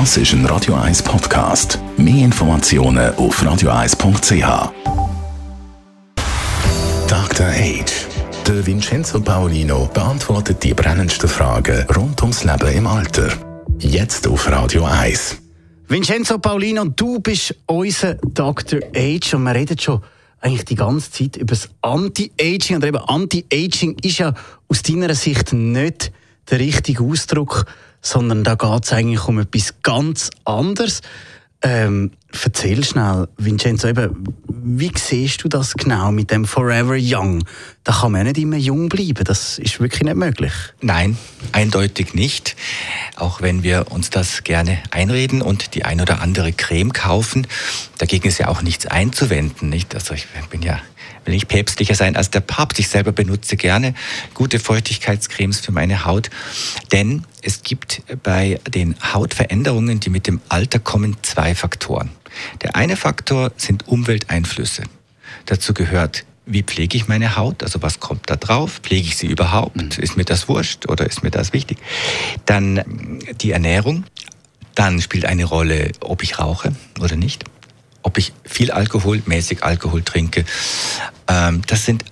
[0.00, 1.78] Das ist ein Radio 1 Podcast.
[1.96, 4.72] Mehr Informationen auf radio1.ch.
[7.06, 7.46] Dr.
[7.46, 8.06] Age.
[8.44, 13.28] Der Vincenzo Paolino beantwortet die brennendsten Fragen rund ums Leben im Alter.
[13.78, 15.36] Jetzt auf Radio 1.
[15.86, 18.80] Vincenzo Paolino, du bist unser Dr.
[18.96, 20.02] Age und wir reden schon
[20.40, 22.74] eigentlich die ganze Zeit über das Anti-Aging.
[22.74, 24.34] Und eben Anti-Aging ist ja
[24.66, 26.10] aus deiner Sicht nicht
[26.50, 27.66] der richtige Ausdruck,
[28.04, 31.00] sondern da geht es eigentlich um etwas ganz anderes.
[31.62, 32.12] Ähm,
[32.42, 37.44] erzähl schnell, Vincenzo, eben, wie siehst du das genau mit dem Forever Young?
[37.84, 40.52] Da kann man nicht immer jung bleiben, das ist wirklich nicht möglich.
[40.80, 41.18] Nein,
[41.52, 42.56] eindeutig nicht.
[43.16, 47.46] Auch wenn wir uns das gerne einreden und die ein oder andere Creme kaufen,
[47.98, 49.68] dagegen ist ja auch nichts einzuwenden.
[49.68, 49.94] Nicht?
[49.94, 50.80] Also ich bin ja
[51.24, 52.78] will nicht päpstlicher sein als der Papst.
[52.78, 53.94] Ich selber benutze gerne
[54.34, 56.30] gute Feuchtigkeitscremes für meine Haut,
[56.92, 62.10] denn es gibt bei den Hautveränderungen, die mit dem Alter kommen, zwei Faktoren.
[62.62, 64.82] Der eine Faktor sind Umwelteinflüsse.
[65.46, 67.62] Dazu gehört wie pflege ich meine Haut?
[67.62, 68.80] Also was kommt da drauf?
[68.82, 69.76] Pflege ich sie überhaupt?
[69.76, 70.02] Mhm.
[70.02, 71.78] Ist mir das wurscht oder ist mir das wichtig?
[72.46, 74.04] Dann die Ernährung.
[74.74, 77.44] Dann spielt eine Rolle, ob ich rauche oder nicht.
[78.02, 80.44] Ob ich viel Alkohol, mäßig Alkohol trinke.
[81.28, 82.04] Ähm, das sind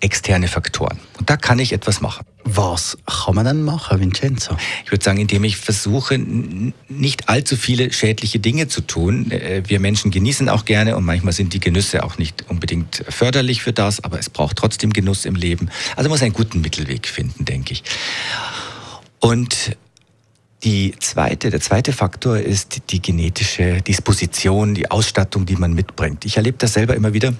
[0.00, 0.98] externe Faktoren.
[1.18, 2.26] Und da kann ich etwas machen.
[2.44, 4.56] Was kann man dann machen, Vincenzo?
[4.84, 9.30] Ich würde sagen, indem ich versuche, nicht allzu viele schädliche Dinge zu tun.
[9.30, 13.62] Äh, wir Menschen genießen auch gerne und manchmal sind die Genüsse auch nicht unbedingt förderlich
[13.62, 15.70] für das, aber es braucht trotzdem Genuss im Leben.
[15.96, 17.84] Also man muss einen guten Mittelweg finden, denke ich.
[19.20, 19.76] Und
[20.64, 26.24] die zweite, der zweite Faktor ist die genetische Disposition, die Ausstattung, die man mitbringt.
[26.24, 27.32] Ich erlebe das selber immer wieder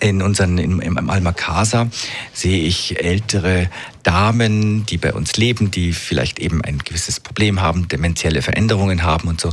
[0.00, 1.88] in unseren, im, im Alma Casa
[2.32, 3.70] sehe ich ältere
[4.02, 9.28] Damen, die bei uns leben, die vielleicht eben ein gewisses Problem haben, dementielle Veränderungen haben
[9.28, 9.52] und so.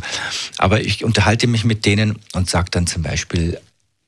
[0.58, 3.60] Aber ich unterhalte mich mit denen und sage dann zum Beispiel,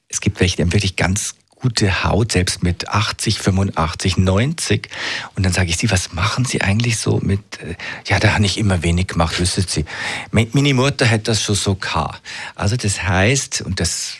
[0.09, 4.89] es gibt welche, die haben wirklich ganz gute Haut, selbst mit 80, 85, 90.
[5.35, 8.45] Und dann sage ich sie, was machen Sie eigentlich so mit, äh, ja, da habe
[8.45, 9.85] ich immer wenig gemacht, wissen Sie.
[10.31, 12.21] Meine Mutter hat das schon so gehabt.
[12.55, 14.17] Also das heißt, und das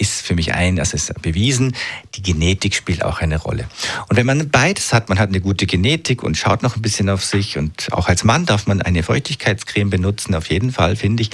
[0.00, 1.76] ist für mich ein, das ist bewiesen,
[2.14, 3.68] die Genetik spielt auch eine Rolle.
[4.08, 7.10] Und wenn man beides hat, man hat eine gute Genetik und schaut noch ein bisschen
[7.10, 11.22] auf sich und auch als Mann darf man eine Feuchtigkeitscreme benutzen, auf jeden Fall, finde
[11.22, 11.30] ich,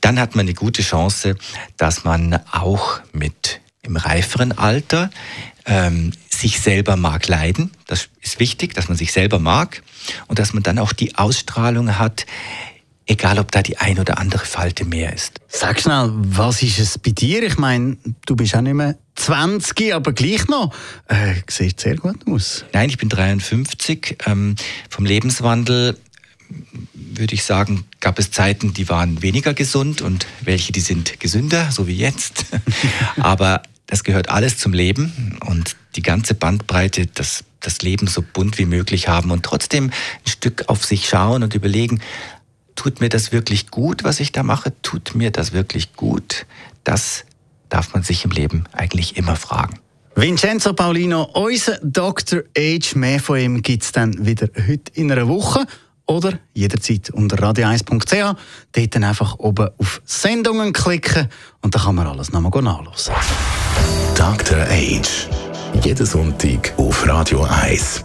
[0.00, 1.36] dann hat man eine gute Chance,
[1.76, 5.10] dass man auch mit im reiferen Alter
[5.66, 7.70] ähm, sich selber mag leiden.
[7.86, 9.82] Das ist wichtig, dass man sich selber mag
[10.26, 12.26] und dass man dann auch die Ausstrahlung hat,
[13.06, 15.40] egal ob da die ein oder andere Falte mehr ist.
[15.48, 17.42] Sag schnell, was ist es bei dir?
[17.42, 20.74] Ich meine, du bist auch nicht mehr 20, aber gleich noch.
[21.08, 22.64] Äh, sieht sehr gut aus.
[22.72, 24.18] Nein, ich bin 53.
[24.26, 24.56] Ähm,
[24.88, 25.96] vom Lebenswandel
[26.94, 31.70] würde ich sagen, gab es Zeiten, die waren weniger gesund und welche, die sind gesünder,
[31.70, 32.46] so wie jetzt.
[33.18, 38.58] aber das gehört alles zum Leben und die ganze Bandbreite, das, das Leben so bunt
[38.58, 42.00] wie möglich haben und trotzdem ein Stück auf sich schauen und überlegen,
[42.74, 44.72] tut mir das wirklich gut, was ich da mache?
[44.82, 46.46] Tut mir das wirklich gut?
[46.84, 47.24] Das
[47.68, 49.78] darf man sich im Leben eigentlich immer fragen.
[50.16, 52.42] Vincenzo Paulino, unser Dr.
[52.56, 55.66] Age, mehr von ihm gibt es dann wieder heute in einer Woche
[56.06, 58.36] oder jederzeit unter radio1.ch.
[58.72, 61.28] Dort dann einfach oben auf Sendungen klicken
[61.62, 63.14] und dann kann man alles nochmal nachlesen.
[64.14, 64.60] Dr.
[64.68, 65.28] Age.
[65.82, 68.04] Jeden Sonntag auf Radio 1.